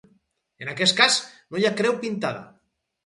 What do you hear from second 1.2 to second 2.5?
no hi ha creu pintada.